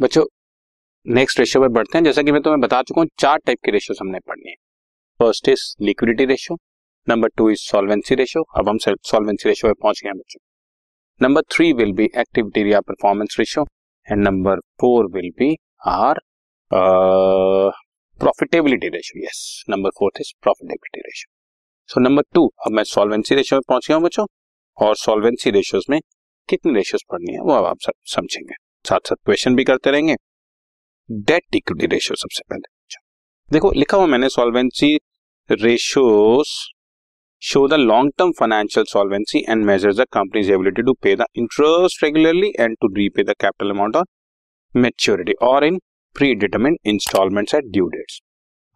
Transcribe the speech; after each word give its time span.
बच्चों 0.00 0.24
next 1.06 1.38
ratio 1.38 1.60
पर 1.62 1.68
बढ़ते 1.68 1.98
हैं। 1.98 2.04
जैसा 2.04 2.22
कि 2.22 2.32
मैं 2.32 2.40
तुम्हें 2.42 2.60
बता 2.60 2.80
चुका 2.82 3.00
हूँ, 3.00 3.08
चार 3.18 3.38
टाइप 3.38 3.58
के 3.64 3.70
रेशियो 3.70 3.96
हमने 4.00 4.18
पढ़नी 4.28 4.50
है। 4.50 4.54
First 5.20 5.48
is 5.48 5.62
liquidity 5.80 6.24
ratio 6.24 6.56
number 7.06 7.28
two 7.36 7.48
is 7.50 7.60
solvency 7.62 8.14
ratio 8.14 8.42
अब 8.58 8.68
हम 8.68 8.78
सॉल्वेंसी 8.78 9.48
रेशियो 9.48 9.72
पे 9.72 9.78
पहुँच 9.82 10.00
गए 10.04 10.12
बच्चों। 10.12 10.40
Number 11.20 11.42
three 11.52 11.72
will 11.72 11.92
be 11.92 12.04
activity 12.18 12.72
या 12.72 12.80
performance 12.82 13.36
ratio 13.38 13.64
and 14.08 14.22
number 14.22 14.60
four 14.80 15.10
will 15.14 15.30
be 15.38 15.52
are 15.88 16.20
profitability 18.20 18.88
ratio 18.88 19.24
yes 19.24 19.42
number 19.70 19.90
fourth 19.98 20.20
is 20.20 20.32
profitability 20.42 21.00
ratio 21.00 21.32
so 21.88 22.00
number 22.00 22.22
two 22.34 22.46
अब 22.66 22.72
मैं 22.72 22.84
solvency 22.86 23.34
ratio 23.34 23.58
में 23.58 23.62
पहुँच 23.68 23.88
गया 23.88 23.96
हूँ 23.96 24.04
बच्चों। 24.04 24.26
और 24.78 24.96
सॉल्वेंसी 24.96 25.50
रेशियोज 25.50 25.86
में 25.90 26.00
कितनी 26.48 26.74
रेशियोज 26.74 27.02
पढ़नी 27.10 27.32
है, 27.32 27.40
वो 27.40 27.52
अब 27.52 27.64
आप 27.66 27.92
समझेंगे। 28.06 28.54
साथ 28.84 28.98
साथ 29.06 29.16
क्वेश्चन 29.24 29.54
भी 29.54 29.64
करते 29.64 29.90
रहेंगे। 29.90 30.14
डेट 31.10 31.54
इक्विटी 31.54 31.86
रेशियो 31.86 32.16
सबसे 32.16 32.42
पहले। 32.50 32.68
देखो, 33.50 33.72
लिखा 33.72 33.96
हुआ 33.96 34.06
मैंने 34.06 34.28
solvency 34.28 34.98
ratios 35.50 36.46
show 37.42 37.66
the 37.68 37.74
long 37.74 38.12
term 38.18 38.32
financial 38.38 38.84
solvency 38.84 39.38
and 39.48 39.64
measure 39.64 39.94
the 39.94 40.06
company's 40.12 40.52
ability 40.52 40.82
to 40.82 40.92
pay 40.92 41.14
the 41.16 41.24
interest 41.36 42.04
regularly 42.04 42.52
and 42.60 42.76
to 42.80 42.88
repay 42.94 43.22
the 43.22 43.34
capital 43.40 43.70
amount 43.70 43.96
on 43.96 44.04
maturity 44.76 45.32
और 45.42 45.64
in 45.64 45.78
predetermine 46.34 46.76
instalment 46.86 47.54
at 47.54 47.64
due 47.64 47.86
dates 47.86 48.20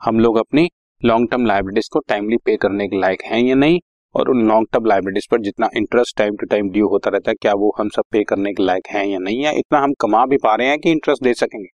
हम 0.05 0.21
लोग 0.21 0.37
अपनी 0.37 0.69
long 1.05 1.31
term 1.31 1.47
liabilities 1.47 1.89
को 1.89 1.99
timely 1.99 2.37
pay 2.37 2.57
करने 2.57 2.89
के 2.89 3.01
लायक 3.01 3.23
हैं 3.23 3.41
या 3.41 3.55
नहीं? 3.55 3.81
और 4.15 4.29
उन 4.31 4.47
लॉन्ग 4.49 4.67
टर्म 4.73 4.85
लाइबिलिटीज 4.87 5.27
पर 5.31 5.41
जितना 5.43 5.69
interest 5.77 6.17
time 6.19 6.37
to 6.37 6.47
time 6.47 6.69
due 6.71 6.89
होता 6.89 7.11
रहता 7.11 7.31
है, 7.31 7.35
क्या 7.35 7.53
वो 7.55 7.75
हम 7.79 7.89
सब 7.89 8.05
पे 8.13 8.23
करने 8.25 8.53
के 8.55 8.63
लायक 8.63 8.89
हैं 8.91 9.05
या 9.07 9.19
नहीं 9.21 9.45
है 9.45 9.59
इतना 9.59 9.79
हम 9.79 9.93
कमा 10.01 10.25
भी 10.27 10.37
पा 10.39 10.55
रहे 10.55 10.69
हैं 10.69 10.79
कि 10.81 10.91
इंटरेस्ट 10.91 11.23
दे 11.25 11.35
सकेंगे? 11.35 11.69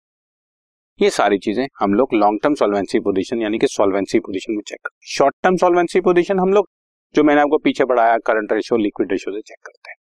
ये 0.99 1.09
सारी 1.11 1.38
चीज़ें 1.39 1.65
हम 1.80 1.93
लोग 1.93 2.13
लॉन्ग 2.15 2.39
टर्म 2.43 2.53
सॉल्वेंसी 2.55 2.99
पोजीशन 2.99 3.41
यानी 3.41 3.58
कि 3.59 3.67
सॉल्वेंसी 3.69 4.19
पोजीशन 4.19 4.53
में 4.53 4.61
चेक 4.61 4.80
करते 4.80 4.95
हैं। 4.95 5.15
शॉर्ट 5.15 5.35
टर्म 5.43 5.55
सॉल्वेंसी 5.58 6.02
पोजीशन 6.02 6.39
हम 6.39 6.53
लोग 6.53 6.69
जो 7.15 7.23
मैंने 7.23 7.41
आपको 7.41 7.58
पीछे 7.59 7.85
पढ़ाया 7.85 8.17
करंट 8.27 8.53
रेशियो 8.53 8.77
लिक्विड 8.77 9.11
रेशियो 9.11 9.35
से 9.35 9.41
चेक 9.41 9.58
करते 9.65 9.89
हैं। 9.89 9.95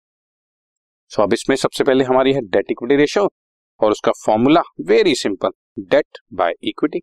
सो 1.10 1.22
अब 1.22 1.32
इसमें 1.32 1.56
सबसे 1.56 1.84
पहले 1.84 2.04
हमारी 2.04 2.32
है 2.32 2.40
डेट 2.48 2.70
इक्विटी 2.70 2.96
रेशियो 2.96 3.28
और 3.80 3.90
उसका 3.90 4.12
formula 4.24 4.62
very 4.88 5.14
simple 5.16 5.50
debt 5.90 6.18
by 6.34 6.54
equity 6.64 7.00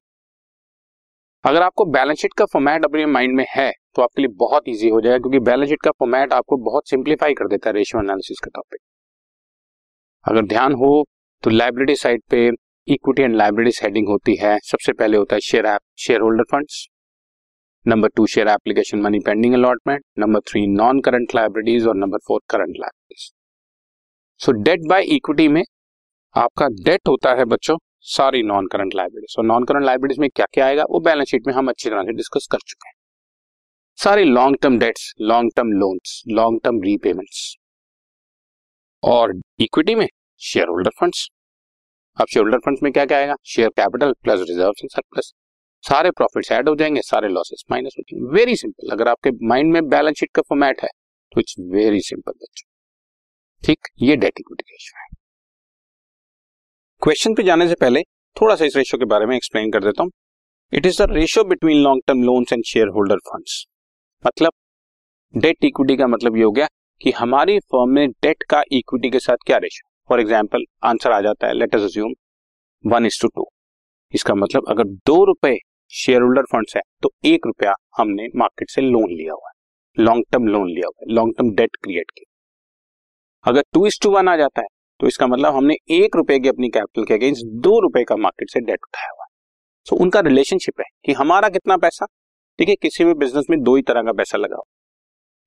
अगर 1.44 1.62
आपको 1.62 1.86
बैलेंस 1.92 2.22
शीट 2.22 2.34
का 2.34 2.46
फॉर्मेट 2.46 2.86
अपने 2.86 3.06
माइंड 3.08 3.36
में 3.36 3.46
है 3.50 3.72
तो 3.96 4.02
आपके 4.02 4.22
लिए 4.22 4.32
बहुत 4.38 4.70
ईजी 4.70 4.90
हो 4.90 5.02
जाएगा, 5.02 5.18
क्योंकि 5.18 5.40
बैलेंस 5.42 5.70
शीट 5.70 5.82
का 5.84 5.92
फॉर्मेट 5.92 6.34
आपको 6.34 6.58
बहुत 6.66 6.90
सिंप्लीफाई 6.90 7.34
कर 7.34 7.48
देता 7.48 7.70
है 7.70 7.76
रेशियो 7.76 8.02
एनालिसिस 8.04 8.40
का 8.40 8.50
टॉपिक 8.56 8.80
अगर 10.26 10.46
ध्यान 10.48 10.74
हो 10.76 11.04
तो 11.44 11.50
लाइब्रेरी 11.50 11.96
साइड 11.96 12.22
पे 12.30 12.48
इक्विटी 12.88 13.24
एंड 13.24 13.36
लाइब्रेरी 13.36 13.72
हेडिंग 13.82 14.08
होती 14.08 14.36
है. 14.36 14.58
सबसे 14.62 14.94
पहले 14.94 15.18
होता 15.18 15.36
है 15.36 15.42
share 15.42 15.66
app 15.66 15.82
share 16.00 16.22
holder 16.22 16.44
funds 16.52 16.88
number 17.86 18.10
two 18.16 18.26
share 18.28 18.48
application 18.48 19.02
money 19.02 19.20
pending 19.26 19.54
allotment 19.54 20.04
number 20.20 20.40
three 20.50 20.66
non 20.68 21.00
current 21.02 21.36
liabilities 21.36 21.88
और 21.88 21.96
number 21.96 22.18
four 22.28 22.40
current 22.50 22.76
liabilities 22.80 23.32
so 24.40 24.52
debt 24.62 24.88
by 24.90 25.04
equity 25.16 25.48
में 25.48 25.64
आपका 26.36 26.68
डेट 26.84 27.08
होता 27.08 27.34
है 27.36 27.46
बच्चों, 27.46 27.78
सारी 28.08 28.44
नॉन 28.44 28.68
करंट 28.68 28.96
लाइब्रेरीज 28.96 29.36
और 29.40 29.46
नॉन 29.46 29.64
करंट 29.64 29.84
लाइब्रेरीज 29.86 30.20
में 30.20 30.30
क्या 30.30 30.46
क्या 30.54 30.66
आएगा, 30.66 30.84
वो 30.84 31.00
बैलेंस 31.00 31.28
शीट 31.28 31.48
में 31.48 31.54
हम 31.54 31.68
अच्छी 31.70 31.90
तरह 31.90 32.04
से 32.04 32.14
डिस्कस 32.14 32.48
कर 32.52 32.58
चुके 32.68 32.88
हैं. 32.88 32.94
सारी 34.04 34.24
long 34.24 34.58
term 34.62 34.78
debts 34.80 35.14
long 35.22 35.52
term 35.56 35.72
loans 35.72 36.12
long 36.28 36.60
term 36.64 36.82
repayments 36.82 37.42
और 39.04 39.34
इक्विटी 39.60 39.96
में 39.96 40.08
शेयर 40.42 40.68
होल्डर 40.68 40.92
फंड्स 41.00 41.28
अब 42.18 42.28
शेयर 42.28 42.44
होल्डर 42.44 42.60
फंड्स 42.66 42.84
में 42.84 42.92
क्या 42.94 43.06
क्या 43.06 43.18
आएगा 43.18 43.36
share 43.46 43.70
capital 43.70 44.14
plus 44.24 44.40
reserve 44.50 44.72
surplus 44.84 45.32
सारे 45.84 46.12
प्रॉफिट्स 46.12 46.52
ऐड 46.52 46.70
हो 46.70 46.76
जाएँगे, 46.76 47.02
सारे 47.02 47.28
लॉसेस 47.28 47.64
माइनस 47.72 47.96
हो 48.00 48.04
जाएँगे। 48.04 48.34
वेरी 48.38 48.56
सिंपल 48.56 48.92
अगर 48.92 49.08
आपके 49.08 49.32
माइंड 49.48 49.72
में 49.74 49.88
बैलेंस 49.90 50.18
शीट 50.20 50.32
का 50.36 50.42
फॉर्मेट 50.42 50.82
है 50.84 50.90
तो 51.32 51.40
इट्स 51.40 51.56
वेरी 51.72 52.02
सिंपल 52.02 52.32
बच्चों। 52.32 52.68
ठीक? 53.64 53.88
ये 54.02 54.16
डेट 54.16 54.40
इक्विटी 54.40 54.72
रेशियो 54.72 55.02
है। 55.02 55.08
क्वेश्चन 57.02 57.36
पे 57.36 57.44
जाने 57.44 57.68
से 57.68 57.76
पहले 57.82 58.04
थोड़ा 58.38 58.56
सा 58.56 58.66
इस 58.66 58.76
रेशियो 58.78 59.00
के 59.00 59.06
बारे 59.06 59.26
में 59.26 59.36
एक्सप्लेन 59.36 59.72
कर 59.72 59.84
देता 59.84 60.04
हूँ। 60.04 60.12
It 60.74 60.86
is 60.86 61.04
the 61.04 61.12
ratio 61.12 61.44
between 61.46 61.84
long 61.84 62.02
term 62.08 62.24
loans 62.24 62.54
and 62.54 62.64
share 62.66 62.88
holder 62.96 63.30
funds 63.30 63.66
मतलब 64.24 64.52
डेट 65.34 65.66
इक्विटी 65.66 65.96
का 65.98 66.08
मतलब 66.08 66.38
ये 66.38 66.44
हो 66.44 66.52
गया 66.52 66.68
कि 67.02 67.12
हमारी 67.12 67.58
फर्म 67.60 67.90
में 67.90 68.10
डेट 68.24 68.44
का 68.44 68.62
इक्विटी 68.72 69.10
के 69.10 69.20
साथ 69.20 69.46
क्या 69.46 69.58
रेशियो 69.58 69.90
फॉर 70.10 70.20
एग्ज़ाम्पल 70.20 70.66
आंसर 70.84 71.12
आ 71.12 71.20
जाता 71.22 71.48
है 71.48 71.54
let 71.54 71.76
us 71.76 71.98
one 72.84 73.06
is 73.06 73.22
to 73.22 73.28
two 73.28 73.46
इसका 74.14 74.36
मतलब 74.36 74.66
अगर 74.70 74.84
दो 75.08 75.24
रुपए 75.26 75.58
शेयर 75.94 76.22
होल्डर 76.22 76.46
फंड 76.52 76.68
है 76.76 76.82
तो 77.02 77.12
एक 77.26 77.48
रुपया 77.48 77.74
हमने 77.98 78.28
मार्केट 78.36 78.70
से 78.70 78.82
लोन 78.82 79.12
लिया 79.12 79.34
हुआ 79.34 79.50
है 79.50 80.04
लॉन्ग 80.06 80.26
टर्म 80.32 80.48
लोन 80.48 80.68
लिया 80.70 80.88
हुआ 80.88 81.06
है 81.08 81.14
लॉन्ग 81.16 81.34
टर्म 81.38 81.50
डेट 81.56 81.76
क्रिएट 81.84 82.12
किया। 82.12 83.52
अगर 83.52 83.64
टू 83.74 83.86
इज़ 83.88 84.00
टू 84.04 84.10
वन 84.12 84.28
आ 84.28 84.36
जाता 84.38 84.62
है 84.62 84.68
तो 85.00 85.08
इसका 85.08 85.28
मतलब 85.28 85.56
हमने 85.56 85.76
एक 85.92 86.16
रुपए 86.16 86.40
की 86.40 86.50
अपनी 86.50 86.70
कैपिटल 86.70 87.06
के 87.06 87.14
अगेंस्ट 87.14 87.46
दो 87.62 87.80
रुपए 87.80 88.04
का 88.04 88.16
मार्केट 88.18 88.50
से 88.50 88.60
डेट 88.62 88.80
उठाया 88.84 89.10
हुआ 89.10 89.24
है। 89.24 89.30
सो 89.88 89.96
so, 89.96 90.02
उनका 90.02 90.20
रिलेशनशिप 90.20 90.80
है 90.80 90.86
कि 91.06 91.14
हमारा 91.14 91.50
कितना 91.50 91.78
पैसा 91.78 92.06
ठीक 92.60 92.70
है 92.70 92.76
किसी 92.78 93.06
भी 93.06 93.14
बिज़नेस 93.16 93.46
में 93.50 93.62
दो 93.64 93.76
ही 93.76 93.82
तरह 93.84 94.04
का 94.04 94.12
पैसा 94.14 94.38
लगाओ। 94.38 94.64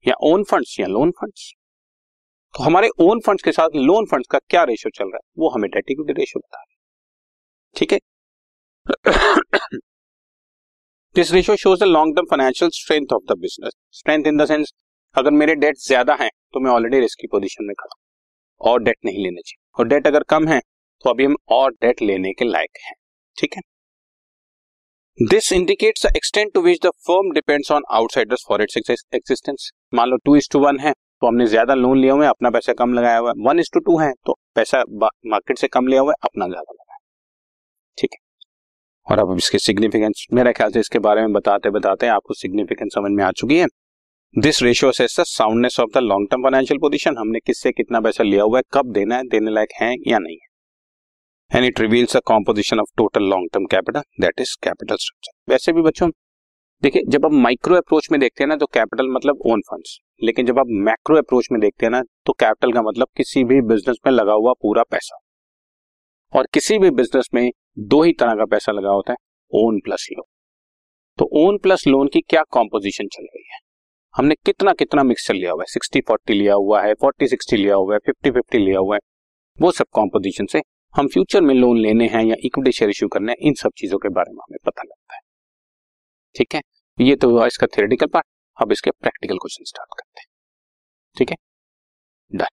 या 0.04 0.14
ओन 0.24 0.44
फंड्स 0.44 0.78
या 0.80 0.86
लोन 0.88 1.10
फंड्स 1.20 1.52
तो 2.54 2.62
हमारे 2.64 2.88
ओन 3.00 3.20
फंड्स 3.26 3.42
के 3.42 3.52
साथ 3.52 3.76
लोन 3.76 4.06
फंड्स 4.06 4.26
का 4.30 4.38
क्या 4.40 4.62
रेशियो 4.64 4.90
चल 4.96 5.04
रहा 5.04 5.16
है? 5.16 5.20
वो 5.38 5.48
हमें 5.50 5.70
डेट 5.70 5.90
इक्विटी 5.90 6.12
रेशियो 6.12 6.40
बता 6.40 6.58
रहे 6.58 6.74
ठीक 7.76 7.92
है? 7.92 7.98
This 11.16 11.32
ratio 11.32 11.56
shows 11.56 11.80
the 11.80 11.84
long 11.84 12.16
term 12.16 12.26
financial 12.30 12.70
strength 12.74 13.12
of 13.12 13.22
the 13.28 13.38
business 13.40 13.72
strength 13.92 14.26
in 14.26 14.36
the 14.38 14.46
sense 14.46 14.72
अगर 15.14 15.30
मेरे 15.32 15.54
डेट 15.56 15.76
ज़्यादा 15.78 16.14
हैं 16.20 16.30
तो 16.54 16.60
मैं 16.60 16.70
ऑलरेडी 16.70 17.00
रिस्क 17.00 17.20
की 17.20 17.26
पोजीशन 17.28 17.64
में 17.64 17.74
खड़ा 17.74 17.96
और 18.60 18.82
डेट 18.82 18.96
नहीं 19.04 19.22
लेना 19.24 19.40
चाहिए। 19.40 19.62
और 19.78 19.88
डेट 19.88 20.06
अगर 20.06 20.22
कम 20.28 20.48
है 20.48 20.60
तो 21.04 21.10
अभी 21.10 21.24
हम 21.24 21.36
और 21.52 21.70
डेट 21.72 22.02
लेने 22.02 22.32
के 22.32 22.44
लायक 22.44 22.78
हैं। 22.86 22.94
ठीक 23.38 23.54
है? 23.56 23.60
This 25.18 25.52
indicates 25.52 26.04
the 26.06 26.10
extent 26.16 26.52
to 26.54 26.60
which 26.62 26.78
the 26.82 26.90
firm 27.06 27.30
depends 27.32 27.70
on 27.72 27.82
outsiders 27.94 28.44
for 28.48 28.62
its 28.62 28.76
existence 28.76 29.70
मान 29.94 30.08
लो 30.08 30.16
टू 30.24 30.34
इज़ 30.36 30.48
टू 30.52 30.58
वन 30.60 30.78
है 30.80 30.92
तो 30.92 31.26
हमने 31.26 31.46
ज़्यादा 31.46 31.74
लोन 31.74 31.98
लिया 31.98 32.12
हुआ 32.12 32.24
है, 32.24 32.30
अपना 32.30 32.50
पैसा 32.50 32.72
कम 32.72 32.94
लगाया 32.94 33.18
हुआ 33.18 33.30
है। 33.30 33.44
वन 33.46 33.58
इज़ 33.60 33.68
टू 33.74 33.80
टू 33.80 33.98
है 33.98 34.10
तो 34.26 34.34
पैसा 34.54 34.82
मार्केट 35.26 35.58
से 35.58 35.68
कम 35.68 35.86
लिया 35.86 36.00
हुआ 36.00 36.12
है, 36.12 36.16
अपना 36.22 36.46
ज़्यादा 36.46 36.72
लगाया 36.72 36.98
ठीक 37.98 38.10
है? 38.12 38.18
और 39.06 39.18
अब 39.18 39.36
इसके 39.36 39.58
सिग्निफिकेंस 39.58 40.26
मेरे 40.32 40.52
ख्याल 40.52 40.72
से 40.72 40.80
इसके 40.80 40.98
बारे 41.00 41.20
में 41.20 41.32
बताते 41.32 41.70
बताते 41.70 42.06
आपको 42.08 42.34
सिग्निफिकेंस 42.34 42.94
समझ 42.94 43.10
में 43.10 43.22
आ 43.24 43.30
चुकी 43.32 43.58
है। 43.58 43.66
दिस 44.34 44.62
रेशियो 44.62 44.90
से 44.92 45.06
soundness 45.10 45.78
of 45.80 45.90
the 45.94 46.02
long 46.02 46.28
term 46.30 46.42
financial 46.42 46.78
position 46.80 47.18
हमने 47.18 47.40
किससे 47.40 47.72
कितना 47.72 48.00
पैसा 48.00 48.24
लिया 48.24 48.42
हुआ 48.42 48.58
है, 48.58 48.62
कब 48.72 48.92
देना 48.92 49.16
है, 49.16 49.22
देने 49.26 49.50
लायक 49.50 49.80
है 49.80 49.94
या 50.08 50.18
नहीं 50.18 50.36
है। 50.36 50.52
And 51.50 51.64
it 51.64 51.80
reveals 51.80 52.16
a 52.16 52.20
composition 52.26 52.80
of 52.80 52.88
total 52.96 53.24
long 53.30 53.48
term 53.52 53.64
capital 53.70 54.00
that 54.20 54.40
is 54.40 54.54
capital 54.62 54.96
structure 54.96 55.52
वैसे 55.52 55.72
भी 55.72 55.82
बच्चों, 55.82 56.08
देखिए, 56.82 57.02
जब 57.08 57.26
आप 57.26 57.32
माइक्रो 57.34 57.76
अप्रोच 57.76 58.08
में 58.12 58.18
देखते 58.20 58.44
हैं 58.44 58.48
ना 58.48 58.56
तो 58.56 58.66
कैपिटल 58.68 59.08
मतलब 59.10 59.42
ओन 59.46 59.60
फंड्स 59.68 59.98
लेकिन 60.22 60.46
जब 60.46 60.58
आप 60.58 60.66
मैक्रो 60.80 61.16
अप्रोच 61.18 61.48
में 61.52 61.60
देखते 61.60 61.86
हैं 61.86 61.90
ना 61.90 62.02
तो 62.26 62.32
कैपिटल 62.34 62.72
का 62.72 62.82
मतलब 62.82 63.08
किसी 63.16 63.44
भी 63.44 63.60
बिज़नेस 63.62 63.96
में 64.06 64.12
लगा 64.12 64.32
हुआ 64.32 64.52
पूरा 64.62 64.82
पैसा। 64.90 65.18
और 66.32 66.46
किसी 66.54 66.78
भी 66.78 66.90
बिज़नेस 66.92 67.28
में 67.34 67.50
दो 67.78 68.02
ही 68.02 68.12
तरह 68.12 68.34
का 68.34 68.44
पैसा 68.46 68.72
लगा 68.72 68.90
होता 68.90 69.12
है 69.12 69.16
ओन 69.52 69.80
प्लस 69.80 70.08
लोन 70.12 70.24
तो 71.18 71.28
ओन 71.40 71.58
प्लस 71.58 71.86
लोन 71.86 72.08
की 72.08 72.20
क्या 72.20 72.42
कॉम्पोजिशन 72.50 73.08
चल 73.08 73.24
रही 73.24 73.44
है? 73.52 73.58
हमने 74.14 74.34
कितना 74.46 74.72
कितना 74.74 75.02
मिक्सचर 75.04 75.34
लिया 75.34 75.52
हुआ 75.52 75.62
है 75.62 75.72
सिक्सटी 75.72 76.00
फोर्टी 76.00 76.34
लिया 76.34 76.54
हुआ 76.56 76.82
है 76.82 76.94
फोर्टी 76.94 77.28
सिक्सटी 77.28 77.56
लिया 77.56 77.74
हुआ 77.74 77.94
है 77.94 77.98
फिफ्टी 78.06 78.30
फिफ्टी 78.30 78.58
लिया 78.58 78.78
हुआ 78.78 78.94
है, 78.94 79.00
वो 79.58 79.70
सब 79.72 79.86
कॉम्पोजिशन 79.92 80.46
से 80.46 80.60
हम 80.94 81.06
फ्यूचर 81.08 81.40
में 81.40 81.54
लोन 81.54 81.78
लेने 81.78 82.06
हैं 82.06 82.22
या 82.24 82.36
इक्विटी 82.44 82.72
शेयर 82.72 82.90
इश्यू 82.90 83.08
करने 83.08 83.32
हैं, 83.32 83.36
इन 83.40 83.54
सब 83.54 83.70
चीज़ों 83.76 83.98
के 83.98 84.08
बारे 84.08 84.32
में 84.32 84.38
हमें 84.42 84.58
पता 84.66 84.82
लगता 84.82 85.14
है। 85.14 85.20
ठीक 86.34 86.54
है? 86.54 86.60
ये 86.98 87.16
तो 87.16 87.30
हुआ 87.30 87.46
इसका 87.46 87.66
थियोरेटिकल 87.66 88.06
पार्ट 88.06 88.26
अब 88.58 88.72
इसके 88.72 88.90
प्रैक्टिकल 88.90 89.36
क्वेश्चन 89.36 89.64
स्टार्ट 89.64 89.88
करते 89.98 90.20
हैं। 90.20 90.26
ठीक 91.16 91.30
है? 91.30 91.36
Done 92.30 92.46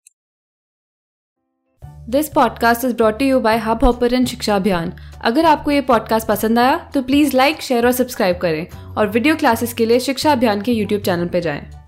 this 2.09 2.29
podcast 2.29 2.85
is 2.85 2.95
brought 2.95 3.21
you 3.21 3.39
by 3.39 3.57
Hubhopper 3.83 4.25
Shiksha 4.25 4.55
Abhiyan 4.55 4.91
अगर 5.25 5.45
आपको 5.45 5.71
ये 5.71 5.81
पॉडकास्ट 5.81 6.27
पसंद 6.27 6.59
आया 6.59 6.77
तो 6.93 7.01
प्लीज़ 7.03 7.35
लाइक 7.37 7.61
शेयर 7.61 7.85
और 7.85 7.91
सब्सक्राइब 7.91 8.37
करें। 8.37 8.95
और 8.95 9.07
वीडियो 9.07 9.35
क्लासेस 9.35 9.73
के 9.73 9.85
लिए 9.85 9.99
शिक्षा 9.99 10.31
अभियान 10.31 10.61
के 10.61 10.71
यूट्यूब 10.71 11.01
चैनल 11.01 11.27
पर 11.27 11.39
जाएँ। 11.39 11.80